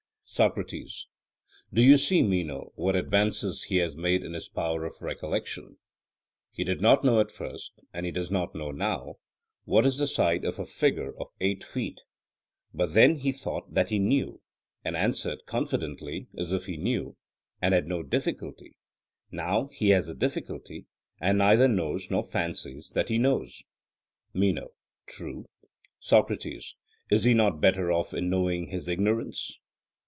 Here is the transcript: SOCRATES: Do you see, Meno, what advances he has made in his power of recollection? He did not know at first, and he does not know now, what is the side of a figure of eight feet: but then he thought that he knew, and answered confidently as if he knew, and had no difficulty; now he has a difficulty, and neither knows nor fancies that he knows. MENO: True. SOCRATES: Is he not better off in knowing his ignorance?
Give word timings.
SOCRATES: 0.33 1.07
Do 1.73 1.81
you 1.81 1.97
see, 1.97 2.23
Meno, 2.23 2.71
what 2.75 2.95
advances 2.95 3.63
he 3.63 3.75
has 3.79 3.97
made 3.97 4.23
in 4.23 4.31
his 4.31 4.47
power 4.47 4.85
of 4.85 4.93
recollection? 5.01 5.77
He 6.53 6.63
did 6.63 6.79
not 6.79 7.03
know 7.03 7.19
at 7.19 7.29
first, 7.29 7.73
and 7.93 8.05
he 8.05 8.13
does 8.13 8.31
not 8.31 8.55
know 8.55 8.71
now, 8.71 9.15
what 9.65 9.85
is 9.85 9.97
the 9.97 10.07
side 10.07 10.45
of 10.45 10.57
a 10.57 10.65
figure 10.65 11.11
of 11.19 11.31
eight 11.41 11.65
feet: 11.65 11.99
but 12.73 12.93
then 12.93 13.15
he 13.15 13.33
thought 13.33 13.73
that 13.73 13.89
he 13.89 13.99
knew, 13.99 14.39
and 14.85 14.95
answered 14.95 15.45
confidently 15.45 16.27
as 16.37 16.53
if 16.53 16.65
he 16.65 16.77
knew, 16.77 17.17
and 17.61 17.73
had 17.73 17.85
no 17.87 18.01
difficulty; 18.01 18.77
now 19.31 19.67
he 19.73 19.89
has 19.89 20.07
a 20.07 20.15
difficulty, 20.15 20.85
and 21.19 21.39
neither 21.39 21.67
knows 21.67 22.09
nor 22.09 22.23
fancies 22.23 22.91
that 22.91 23.09
he 23.09 23.17
knows. 23.17 23.63
MENO: 24.33 24.69
True. 25.07 25.47
SOCRATES: 25.99 26.73
Is 27.09 27.25
he 27.25 27.33
not 27.33 27.59
better 27.59 27.91
off 27.91 28.13
in 28.13 28.29
knowing 28.29 28.67
his 28.67 28.87
ignorance? 28.87 29.59